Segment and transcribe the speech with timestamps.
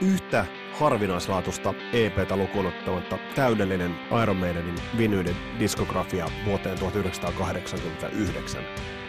[0.00, 0.46] yhtä
[0.80, 8.62] harvinaislaatusta EPtä lukuun ottamatta täydellinen Iron Maidenin vinyyden diskografia vuoteen 1989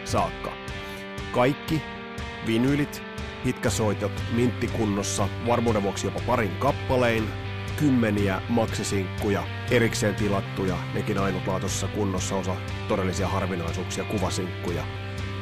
[0.05, 0.51] saakka.
[1.31, 1.81] Kaikki
[2.47, 3.03] vinyylit,
[3.43, 7.27] pitkäsoitot, minttikunnossa, varmuuden vuoksi jopa parin kappalein,
[7.79, 12.55] kymmeniä maksisinkkuja, erikseen tilattuja, nekin ainutlaatuisessa kunnossa osa
[12.87, 14.83] todellisia harvinaisuuksia, kuvasinkkuja,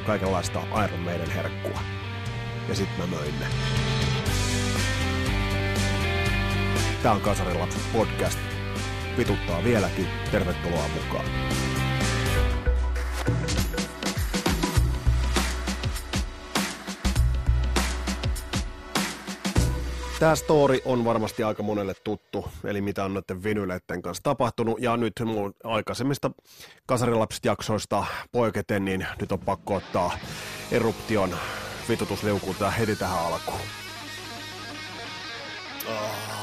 [0.05, 1.79] kaikenlaista Iron Maiden herkkua.
[2.69, 3.45] Ja sitten mä möin ne.
[7.03, 8.39] Tää on Kasarilapset podcast.
[9.17, 10.07] Vituttaa vieläkin.
[10.31, 11.25] Tervetuloa mukaan.
[20.19, 24.81] Tämä story on varmasti aika monelle tuttu, eli mitä on noiden vinyleiden kanssa tapahtunut.
[24.81, 26.31] Ja nyt mun aikaisemmista
[26.85, 30.17] kasarilapset jaksoista poiketen, niin nyt on pakko ottaa
[30.71, 31.35] eruption
[31.89, 33.61] vitutusliukuun heti tähän alkuun.
[35.87, 36.42] Ah.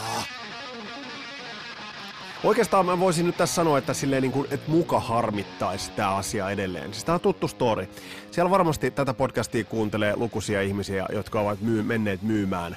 [2.45, 6.51] Oikeastaan mä voisin nyt tässä sanoa, että, silleen niin kuin, että muka harmittaisi tämä asia
[6.51, 6.93] edelleen.
[6.93, 7.89] Siis tämä on tuttu story.
[8.31, 12.77] Siellä varmasti tätä podcastia kuuntelee lukuisia ihmisiä, jotka ovat myy- menneet myymään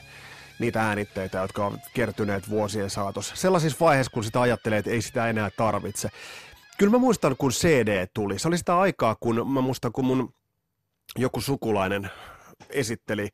[0.59, 3.35] niitä äänitteitä, jotka ovat kertyneet vuosien saatossa.
[3.35, 6.09] Sellaisissa vaiheissa, kun sitä ajattelee, että ei sitä enää tarvitse.
[6.77, 8.39] Kyllä mä muistan, kun CD tuli.
[8.39, 10.33] Se oli sitä aikaa, kun mä muistan, kun mun
[11.17, 12.09] joku sukulainen
[12.69, 13.29] esitteli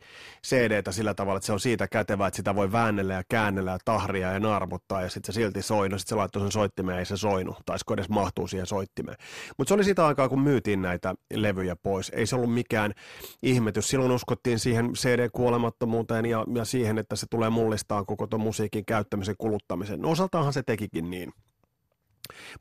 [0.47, 3.77] CDtä sillä tavalla, että se on siitä kätevä, että sitä voi väännellä ja käännellä ja
[3.85, 5.89] tahria ja narmuttaa ja sitten se silti soi.
[5.89, 9.17] No sitten se laittoi sen soittimeen ja ei se soinut, taisiko edes mahtuu siihen soittimeen.
[9.57, 12.11] Mutta se oli sitä aikaa, kun myytiin näitä levyjä pois.
[12.15, 12.93] Ei se ollut mikään
[13.43, 13.87] ihmetys.
[13.87, 19.35] Silloin uskottiin siihen CD-kuolemattomuuteen ja, ja siihen, että se tulee mullistaa koko tuon musiikin käyttämisen
[19.37, 20.01] kuluttamisen.
[20.01, 21.33] No osaltaanhan se tekikin niin.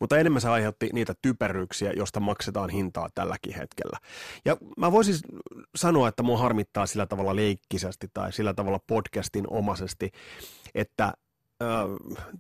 [0.01, 3.99] Mutta enemmän se aiheutti niitä typeryyksiä, joista maksetaan hintaa tälläkin hetkellä.
[4.45, 5.15] Ja mä voisin
[5.77, 10.11] sanoa, että mua harmittaa sillä tavalla leikkisesti tai sillä tavalla podcastin omaisesti,
[10.75, 11.13] että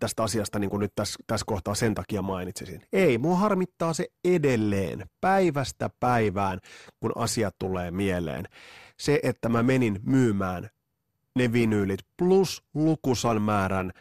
[0.01, 2.83] tästä asiasta niin kuin nyt tässä, tässä kohtaa sen takia mainitsisin.
[2.93, 6.59] Ei, mua harmittaa se edelleen päivästä päivään,
[7.01, 8.45] kun asiat tulee mieleen.
[8.97, 10.69] Se, että mä menin myymään
[11.37, 13.93] ne vinyylit plus lukusan määrän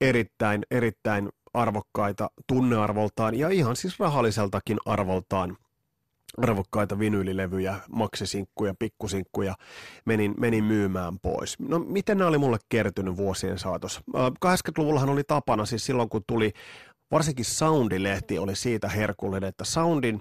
[0.00, 5.56] erittäin, erittäin arvokkaita tunnearvoltaan ja ihan siis rahalliseltakin arvoltaan
[6.38, 9.54] arvokkaita vinyylilevyjä, maksisinkkuja, pikkusinkkuja
[10.04, 11.58] menin, menin myymään pois.
[11.58, 14.00] No miten nämä oli mulle kertynyt vuosien saatossa?
[14.18, 16.52] 80-luvullahan oli tapana, siis silloin kun tuli,
[17.10, 20.20] varsinkin Soundilehti oli siitä herkullinen, että Soundin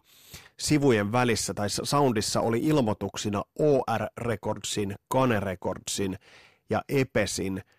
[0.60, 6.18] sivujen välissä tai Soundissa oli ilmoituksina OR Recordsin, Kane Recordsin
[6.70, 7.62] ja Epesin–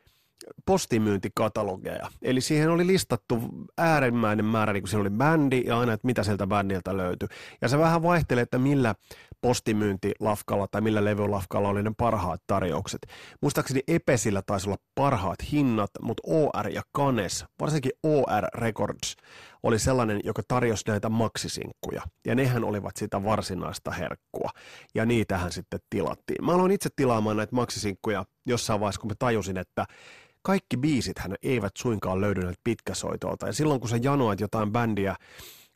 [0.67, 2.11] postimyyntikatalogeja.
[2.23, 3.43] Eli siihen oli listattu
[3.79, 7.29] äärimmäinen määrä, niin kuin siinä oli bändi ja aina, että mitä sieltä bändiltä löytyi.
[7.61, 8.95] Ja se vähän vaihtelee, että millä
[9.41, 13.07] postimyyntilafkalla tai millä levylafkalla oli ne parhaat tarjoukset.
[13.41, 19.17] Muistaakseni Epesillä taisi olla parhaat hinnat, mutta OR ja Kanes, varsinkin OR Records,
[19.63, 22.03] oli sellainen, joka tarjosi näitä maksisinkkuja.
[22.27, 24.51] Ja nehän olivat sitä varsinaista herkkua.
[24.95, 26.45] Ja niitähän sitten tilattiin.
[26.45, 29.87] Mä aloin itse tilaamaan näitä maksisinkkuja jossain vaiheessa, kun mä tajusin, että
[30.43, 30.77] kaikki
[31.19, 33.47] hän eivät suinkaan löydy pitkäsoitolta.
[33.47, 35.17] Ja silloin kun sä janoat jotain bändiä,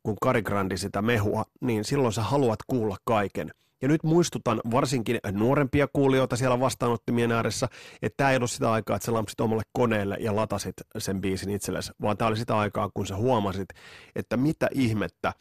[0.03, 3.51] kun Kari Grandi sitä mehua, niin silloin sä haluat kuulla kaiken.
[3.83, 7.69] Ja nyt muistutan varsinkin nuorempia kuulijoita siellä vastaanottimien ääressä,
[8.03, 11.51] että tämä ei ollut sitä aikaa, että sä lampsit omalle koneelle ja latasit sen biisin
[11.51, 13.69] itsellesi, vaan tämä oli sitä aikaa, kun sä huomasit,
[14.17, 15.33] että mitä ihmettä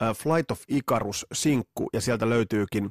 [0.00, 2.90] Flight of Icarus sinkku, ja sieltä löytyykin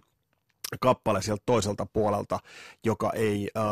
[0.79, 2.39] kappale sieltä toiselta puolelta,
[2.85, 3.63] joka ei äh,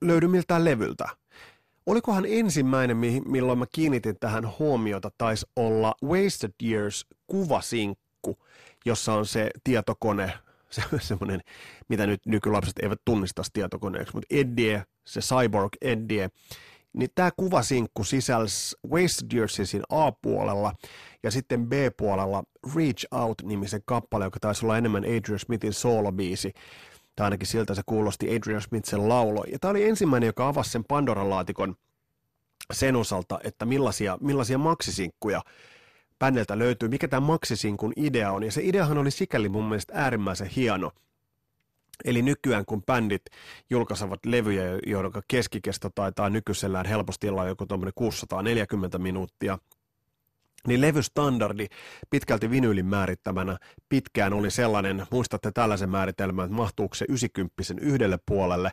[0.00, 1.08] löydy miltään levyltä.
[1.86, 8.38] Olikohan ensimmäinen, milloin mä kiinnitin tähän huomiota, taisi olla Wasted Years kuvasinkku,
[8.84, 10.32] jossa on se tietokone,
[10.70, 11.40] se semmoinen,
[11.88, 16.28] mitä nyt nykylapset eivät tunnista tietokoneeksi, mutta Eddie, se Cyborg Eddie,
[16.92, 20.72] niin tämä kuvasinkku sisälsi Wasted Yearsin A-puolella
[21.22, 22.42] ja sitten B-puolella
[22.74, 26.52] Reach Out-nimisen kappale, joka taisi olla enemmän Adrian Smithin soolobiisi
[27.20, 29.50] tai ainakin siltä se kuulosti Adrian Smith sen lauloi.
[29.52, 31.76] Ja tämä oli ensimmäinen, joka avasi sen Pandoran laatikon
[32.72, 35.42] sen osalta, että millaisia, millaisia maksisinkkuja
[36.18, 38.42] bändiltä löytyy, mikä tämä maksisinkun idea on.
[38.42, 40.92] Ja se ideahan oli sikäli mun mielestä äärimmäisen hieno.
[42.04, 43.22] Eli nykyään kun bändit
[43.70, 49.58] julkaisevat levyjä, joiden keskikesto taitaa nykyisellään helposti olla joku 640 minuuttia–
[50.66, 51.66] niin levystandardi
[52.10, 53.58] pitkälti vinyylin määrittämänä
[53.88, 58.70] pitkään oli sellainen, muistatte tällaisen määritelmän, että mahtuuko se 90 yhdelle puolelle.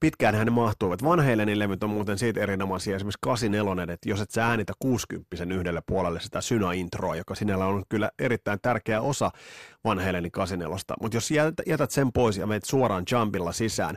[0.00, 1.04] Pitkään hän mahtuivat.
[1.04, 5.54] Van Halenin levyt on muuten siitä erinomaisia, esimerkiksi 84, että jos et sä äänitä 60
[5.54, 9.30] yhdelle puolelle sitä syna-introa, joka sinällä on kyllä erittäin tärkeä osa
[9.84, 11.30] Van Halenin 84, mutta jos
[11.66, 13.96] jätät sen pois ja meet suoraan jumpilla sisään,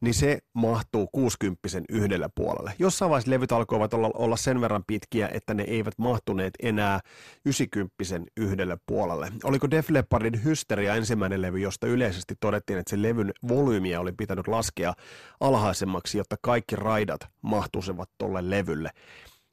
[0.00, 2.74] niin se mahtuu 60 yhdelle puolelle.
[2.78, 7.00] Jossain vaiheessa levyt alkoivat olla, olla sen verran pitkiä, että ne eivät mahtuneet enää
[7.44, 7.94] 90
[8.36, 9.32] yhdelle puolelle.
[9.44, 14.48] Oliko Def Leppardin Hysteria ensimmäinen levy, josta yleisesti todettiin, että se levyn volyymiä oli pitänyt
[14.48, 14.94] laskea
[15.40, 18.90] alhaisemmaksi, jotta kaikki raidat mahtuisivat tolle levylle.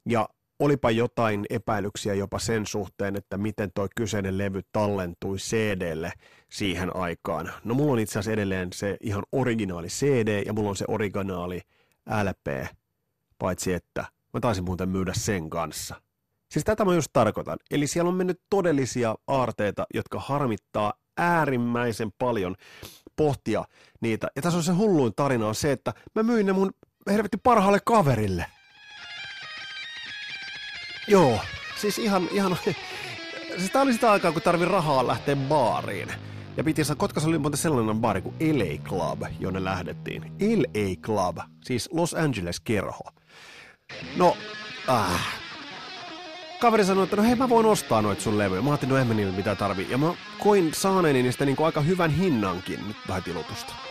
[0.08, 6.12] Ja olipa jotain epäilyksiä jopa sen suhteen, että miten toi kyseinen levy tallentui CDlle
[6.50, 7.52] siihen aikaan.
[7.64, 11.60] No mulla on itse asiassa edelleen se ihan originaali CD ja mulla on se originaali
[12.24, 12.66] LP,
[13.38, 15.94] paitsi että mä taisin muuten myydä sen kanssa.
[16.50, 17.58] Siis tätä mä just tarkoitan.
[17.70, 22.56] Eli siellä on mennyt todellisia aarteita, jotka harmittaa äärimmäisen paljon
[23.16, 23.64] pohtia
[24.00, 24.28] niitä.
[24.36, 26.72] Ja tässä on se hulluin tarina on se, että mä myin ne mun
[27.10, 28.46] helvetti parhaalle kaverille–
[31.08, 31.40] Joo,
[31.76, 32.56] siis ihan, ihan
[33.58, 36.12] siis tää oli sitä aikaa, kun tarvi rahaa lähteä baariin.
[36.56, 40.22] Ja piti saa, Kotkassa oli muuten sellainen baari kuin LA Club, jonne lähdettiin.
[40.22, 43.04] LA Club, siis Los Angeles kerho.
[44.16, 44.36] No,
[44.88, 45.38] äh.
[46.60, 48.62] Kaveri sanoi, että no hei mä voin ostaa noit sun levyjä.
[48.62, 49.86] Mä ajattelin, no en mä niille mitä tarvii.
[49.90, 53.87] Ja mä koin saaneeni niistä niinku aika hyvän hinnankin nyt vähän tilutusta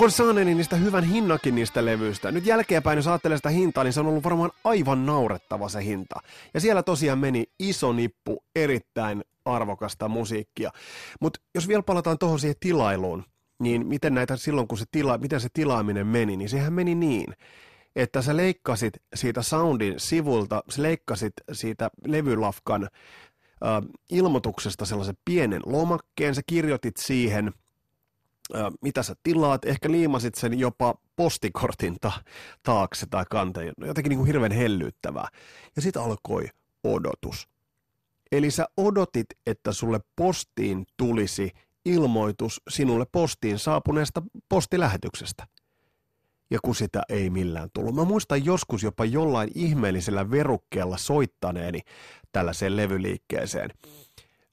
[0.00, 2.32] kun saaneeni niistä hyvän hinnakin niistä levyistä.
[2.32, 6.20] Nyt jälkeenpäin, jos ajattelee sitä hintaa, niin se on ollut varmaan aivan naurettava se hinta.
[6.54, 10.70] Ja siellä tosiaan meni iso nippu erittäin arvokasta musiikkia.
[11.20, 13.24] Mutta jos vielä palataan tuohon siihen tilailuun,
[13.58, 17.34] niin miten näitä silloin, kun se, tila, miten se tilaaminen meni, niin sehän meni niin,
[17.96, 22.90] että sä leikkasit siitä soundin sivulta, sä leikkasit siitä levylafkan äh,
[24.10, 27.52] ilmoituksesta sellaisen pienen lomakkeen, sä kirjoitit siihen–
[28.80, 32.22] mitä sä tilaat, ehkä liimasit sen jopa postikortin ta-
[32.62, 35.28] taakse tai kanteen, jotenkin niin kuin hirveän hellyttävää.
[35.76, 36.48] Ja sitten alkoi
[36.84, 37.48] odotus.
[38.32, 41.52] Eli sä odotit, että sulle postiin tulisi
[41.84, 45.46] ilmoitus sinulle postiin saapuneesta postilähetyksestä.
[46.50, 47.94] Ja kun sitä ei millään tullut.
[47.94, 51.80] Mä muistan joskus jopa jollain ihmeellisellä verukkeella soittaneeni
[52.32, 53.70] tällaiseen levyliikkeeseen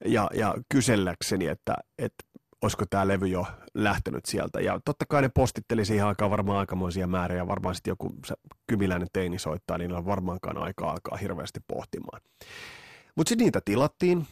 [0.06, 2.24] ja, ja kyselläkseni, että, että
[2.62, 4.60] olisiko tämä levy jo lähtenyt sieltä.
[4.60, 8.36] Ja totta kai ne postitteli siihen aikaan varmaan aikamoisia määriä, varmaan sitten joku se
[8.68, 12.22] kymiläinen teini soittaa, niin on varmaankaan aika alkaa hirveästi pohtimaan.
[13.16, 14.28] Mutta sitten niitä tilattiin,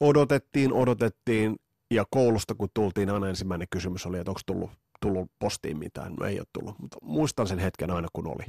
[0.00, 1.56] odotettiin, odotettiin,
[1.90, 4.70] ja koulusta kun tultiin, aina ensimmäinen kysymys oli, että onko tullut,
[5.00, 6.14] tullut postiin mitään.
[6.14, 8.44] No ei ole tullut, mutta muistan sen hetken aina kun oli.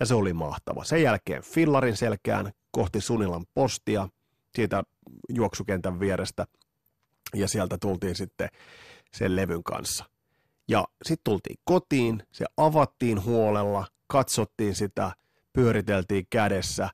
[0.00, 0.84] Ja se oli mahtava.
[0.84, 4.08] Sen jälkeen fillarin selkään kohti Sunilan postia,
[4.54, 4.82] siitä
[5.28, 6.46] juoksukentän vierestä–
[7.34, 8.48] ja sieltä tultiin sitten
[9.12, 10.04] sen levyn kanssa.
[10.68, 15.12] Ja sitten tultiin kotiin, se avattiin huolella, katsottiin sitä,
[15.52, 16.88] pyöriteltiin kädessä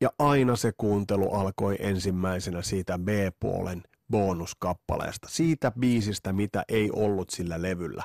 [0.00, 7.62] ja aina se kuuntelu alkoi ensimmäisenä siitä B-puolen bonuskappaleesta, siitä biisistä, mitä ei ollut sillä
[7.62, 8.04] levyllä.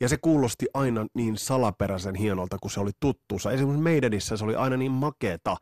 [0.00, 3.52] Ja se kuulosti aina niin salaperäisen hienolta, kun se oli tuttuusa.
[3.52, 5.56] Esimerkiksi Maidenissä se oli aina niin makeeta,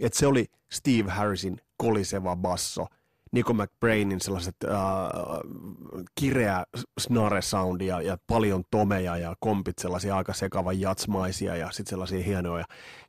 [0.00, 2.86] että se oli Steve Harrisin koliseva basso–
[3.32, 4.78] Nico McBrainin sellaiset äh,
[6.14, 6.64] kireä
[7.00, 12.64] snare-soundia ja paljon tomeja ja kompit sellaisia aika sekavan jatsmaisia ja sitten sellaisia hienoja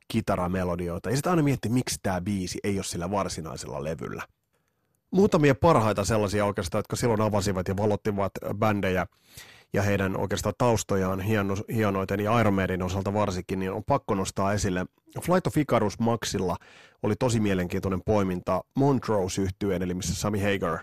[0.07, 1.09] kitaramelodioita.
[1.09, 4.23] Ja sitten aina mietti, miksi tämä biisi ei ole sillä varsinaisella levyllä.
[5.12, 9.06] Muutamia parhaita sellaisia oikeastaan, jotka silloin avasivat ja valottivat bändejä
[9.74, 14.53] ja heidän oikeastaan taustojaan hieno, hienoiten ja Iron Maiden osalta varsinkin, niin on pakko nostaa
[14.53, 14.86] esille.
[15.22, 16.57] Flight of Icarus Maxilla
[17.03, 20.79] oli tosi mielenkiintoinen poiminta Montrose yhtyeen, eli missä Sammy Hagar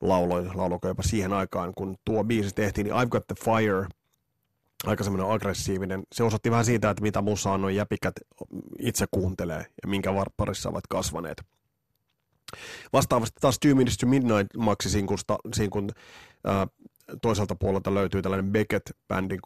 [0.00, 3.86] lauloi, lauloiko jopa siihen aikaan, kun tuo biisi tehtiin, niin I've Got the Fire,
[4.84, 6.02] aika semmoinen aggressiivinen.
[6.12, 8.14] Se osoitti vähän siitä, että mitä musaa noin jäpikät
[8.78, 11.42] itse kuuntelee ja minkä varparissa ovat kasvaneet.
[12.92, 15.90] Vastaavasti taas Two Minutes to Midnight maksi sinkusta, sinkun
[16.48, 16.66] äh,
[17.22, 19.40] toiselta puolelta löytyy tällainen Beckett-bändin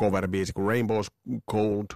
[0.00, 1.86] cover-biisi kuin Rainbow's Cold,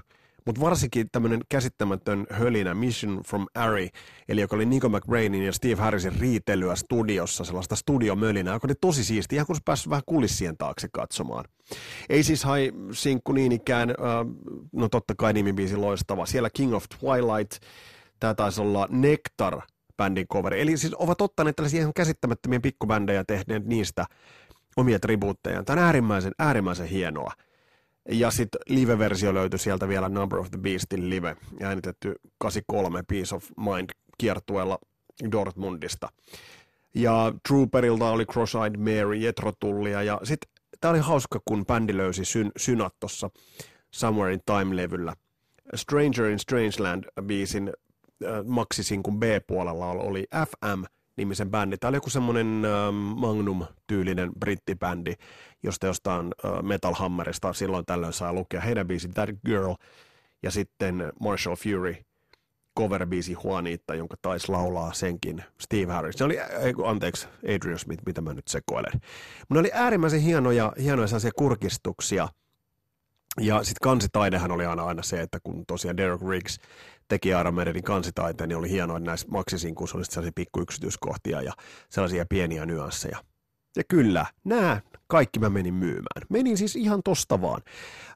[0.47, 3.89] mutta varsinkin tämmöinen käsittämätön hölinä Mission from Ari,
[4.29, 9.05] eli joka oli Nico McBrainin ja Steve Harrisin riitelyä studiossa, sellaista studiomölinää, joka oli tosi
[9.05, 11.45] siisti, ihan kun se päässyt vähän kulissien taakse katsomaan.
[12.09, 13.97] Ei siis hai sinkku niin ikään, äh,
[14.73, 17.63] no totta kai nimibiisi loistava, siellä King of Twilight,
[18.21, 19.61] tämä taisi olla Nectar,
[19.97, 20.55] bändin cover.
[20.55, 24.07] Eli siis ovat ottaneet tällaisia ihan käsittämättömiä pikkubändejä tehneet niistä
[24.77, 25.65] omia tribuuttejaan.
[25.65, 27.33] Tämä on äärimmäisen, äärimmäisen hienoa.
[28.09, 33.45] Ja sitten live-versio löytyi sieltä vielä Number of the Beastin live, äänitetty 83 Piece of
[33.57, 34.79] Mind kiertueella
[35.33, 36.09] Dortmundista.
[36.95, 42.25] Ja Trooperilta oli Cross-Eyed Mary, Jetro Tullia, ja sitten tämä oli hauska, kun bändi löysi
[42.25, 43.31] syn, synat tuossa
[43.91, 45.15] Somewhere in Time-levyllä.
[45.75, 47.73] Stranger in Strangeland biisin
[48.25, 50.83] äh, maksisinkun B-puolella oli FM
[51.21, 51.77] nimisen bändi.
[51.79, 55.15] Tämä oli joku semmoinen äh, Magnum-tyylinen brittibändi,
[55.63, 59.75] josta jostain äh, Metal Hammerista silloin tällöin saa lukea heidän biisin That Girl
[60.43, 61.97] ja sitten Marshall Fury
[62.81, 66.17] cover-biisi Juanita, jonka taisi laulaa senkin Steve Harris.
[66.19, 66.37] Se oli,
[66.85, 68.93] anteeksi, Adrian Smith, mitä mä nyt sekoilen.
[69.49, 72.29] Mutta oli äärimmäisen hienoja, hienoja sellaisia kurkistuksia.
[73.41, 76.59] Ja sitten kansitaidehan oli aina, aina se, että kun tosiaan Derek Riggs
[77.11, 81.53] teki Iron Maidenin kansitaiteen, niin oli hienoa, että näissä maksisinkuissa oli sellaisia pikku yksityiskohtia ja
[81.89, 83.19] sellaisia pieniä nyansseja.
[83.77, 86.23] Ja kyllä, nämä kaikki mä menin myymään.
[86.29, 87.63] Menin siis ihan tosta vaan.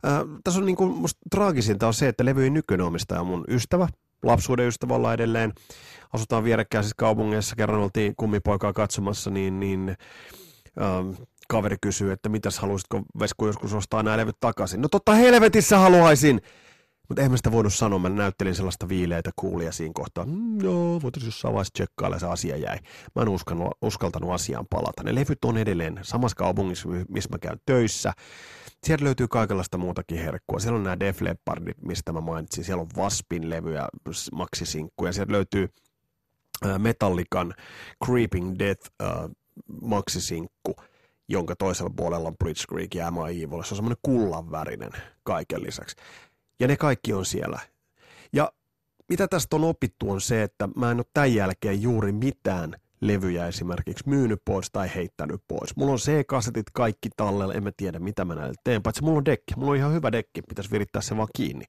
[0.07, 3.45] Äh, tässä on niin kuin, musta traagisinta on se, että levyin nykyinen omistaja on mun
[3.49, 3.89] ystävä,
[4.23, 5.53] lapsuuden ystävä ollaan edelleen.
[6.13, 9.97] Asutaan vierekkäisissä kaupungeissa, kerran oltiin kummipoikaa katsomassa, niin, niin
[10.83, 11.11] ähm,
[11.49, 14.81] kaveri kysyy, että mitäs haluaisitko Vesku joskus ostaa nämä levyt takaisin.
[14.81, 16.41] No totta helvetissä haluaisin!
[17.09, 20.25] Mutta eihän mä sitä voinut sanoa, mä näyttelin sellaista viileitä kuulia siinä kohtaa.
[20.25, 22.79] Mm, joo, voitaisiin jossain vaiheessa tsekkailla, se asia jäi.
[23.15, 25.03] Mä en uskaltanut, uskaltanut asiaan palata.
[25.03, 28.13] Ne levyt on edelleen samassa kaupungissa, missä mä käyn töissä.
[28.85, 30.59] Sieltä löytyy kaikenlaista muutakin herkkua.
[30.59, 32.65] Siellä on nämä Def Leppardit, mistä mä mainitsin.
[32.65, 33.89] Siellä on Waspin levyjä,
[34.33, 35.13] maksisinkkuja.
[35.13, 35.69] Sieltä löytyy
[36.79, 37.55] Metallican
[38.05, 39.31] Creeping Death uh,
[39.83, 40.77] maksisinkku,
[41.29, 43.63] jonka toisella puolella on Blitzkrieg ja Emma Evil.
[43.63, 44.91] Se on semmoinen kullanvärinen
[45.23, 45.97] kaiken lisäksi.
[46.61, 47.61] Ja ne kaikki on siellä.
[48.33, 48.53] Ja
[49.09, 53.47] mitä tästä on opittu on se, että mä en ole tämän jälkeen juuri mitään levyjä
[53.47, 55.77] esimerkiksi myynyt pois tai heittänyt pois.
[55.77, 59.25] Mulla on C-kasetit kaikki tallella, en mä tiedä mitä mä näille teen, paitsi mulla on
[59.25, 59.55] dekki.
[59.57, 61.65] Mulla on ihan hyvä dekki, pitäisi virittää se vaan kiinni.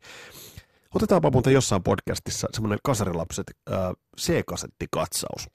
[0.96, 3.52] Otetaanpa muuten jossain podcastissa semmoinen kasarilapset
[4.22, 5.50] C-kasettikatsaus.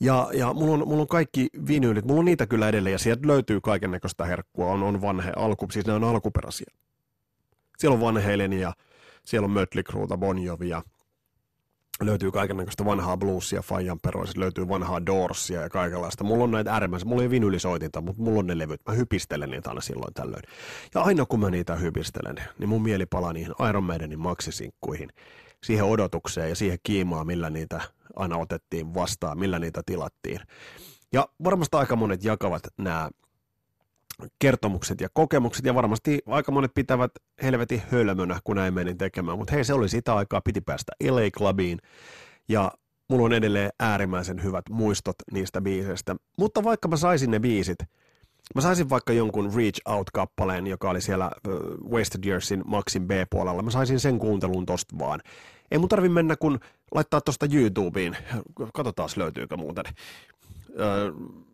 [0.00, 3.26] Ja, ja mulla, on, mulla on kaikki vinyylit, mulla on niitä kyllä edelleen ja sieltä
[3.26, 6.66] löytyy kaiken näköistä herkkua, on, on vanhe, alku, siis ne on alkuperäisiä.
[7.78, 8.72] Siellä on Van Halen ja
[9.24, 10.82] siellä on Mötley Crueta, Bon Jovia,
[12.00, 16.24] löytyy kaikenlaista vanhaa bluesia Fajan peroista, löytyy vanhaa Doorsia ja kaikenlaista.
[16.24, 18.80] Mulla on näitä äärimmäisiä, mulla ei vinylisoitinta, mutta mulla on ne levyt.
[18.88, 20.42] Mä hypistelen niitä aina silloin tällöin.
[20.94, 25.08] Ja aina kun mä niitä hypistelen, niin mun mieli palaa niihin Iron Maidenin maksisinkkuihin,
[25.64, 27.80] siihen odotukseen ja siihen kiimaan, millä niitä
[28.16, 30.40] aina otettiin vastaan, millä niitä tilattiin.
[31.12, 33.10] Ja varmasti aika monet jakavat nämä
[34.38, 37.10] kertomukset ja kokemukset, ja varmasti aika monet pitävät
[37.42, 41.30] helvetin hölmönä, kun näin menin tekemään, mutta hei, se oli sitä aikaa, piti päästä LA
[41.30, 41.78] Clubiin,
[42.48, 42.72] ja
[43.08, 47.78] mulla on edelleen äärimmäisen hyvät muistot niistä biiseistä, mutta vaikka mä saisin ne biisit,
[48.54, 53.70] mä saisin vaikka jonkun Reach Out-kappaleen, joka oli siellä uh, Wasted Yearsin Maxin B-puolella, mä
[53.70, 55.20] saisin sen kuuntelun tosta vaan.
[55.70, 56.60] Ei mun tarvi mennä kun
[56.94, 58.16] laittaa tosta YouTubeen,
[58.74, 59.84] katsotaan löytyykö muuten.
[60.68, 61.47] Uh,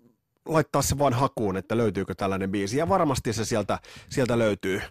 [0.47, 2.77] laittaa se vaan hakuun, että löytyykö tällainen biisi.
[2.77, 4.83] Ja varmasti se sieltä, sieltä löytyy.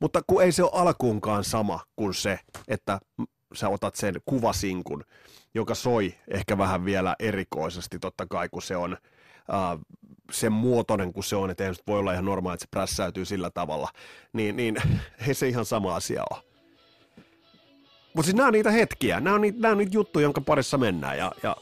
[0.00, 3.00] Mutta kun ei se ole alkuunkaan sama kuin se, että
[3.54, 5.04] sä otat sen kuvasinkun,
[5.54, 9.80] joka soi ehkä vähän vielä erikoisesti totta kai, kun se on uh,
[10.32, 13.50] sen muotoinen kuin se on, että ei voi olla ihan normaali, että se prässäytyy sillä
[13.50, 13.88] tavalla,
[14.32, 14.76] niin, niin
[15.28, 16.42] ei se ihan sama asia ole.
[18.14, 21.18] Mutta siis nämä on niitä hetkiä, nämä on niitä, on niitä juttuja, jonka parissa mennään
[21.18, 21.56] ja, ja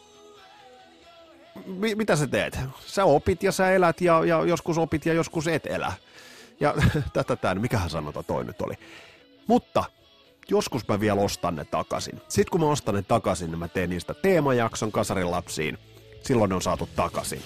[1.67, 2.59] mi- mitä sä teet?
[2.87, 5.93] Sä opit ja sä elät ja, ja joskus opit ja joskus et elä.
[6.61, 6.75] Ja
[7.13, 8.75] tätä tämän, mikähän sanota toi nyt oli.
[9.47, 9.85] Mutta
[10.51, 12.21] joskus mä vielä ostan ne takaisin.
[12.29, 15.79] Sitten kun mä ostan ne takaisin, niin mä teen niistä teemajakson kasarin lapsiin.
[16.23, 17.43] Silloin ne on saatu takaisin.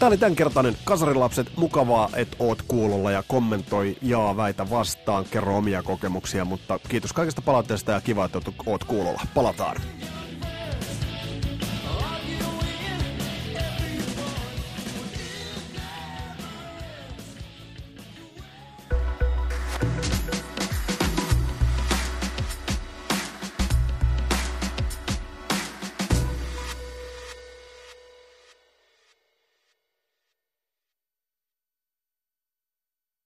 [0.00, 1.56] Tämä oli tämänkertainen Kasarilapset.
[1.56, 5.24] Mukavaa, että oot kuulolla ja kommentoi ja väitä vastaan.
[5.30, 9.20] Kerro omia kokemuksia, mutta kiitos kaikesta palautteesta ja kiva, että oot kuulolla.
[9.34, 9.76] Palataan.